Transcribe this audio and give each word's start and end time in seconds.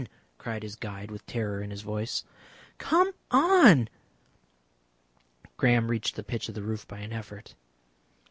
cried 0.39 0.63
his 0.63 0.75
guide, 0.75 1.11
with 1.11 1.23
terror 1.27 1.61
in 1.61 1.69
his 1.69 1.83
voice. 1.83 2.23
"Come 2.79 3.11
on!" 3.29 3.87
Graham 5.57 5.89
reached 5.89 6.15
the 6.15 6.23
pitch 6.23 6.49
of 6.49 6.55
the 6.55 6.63
roof 6.63 6.87
by 6.87 6.97
an 7.01 7.13
effort. 7.13 7.53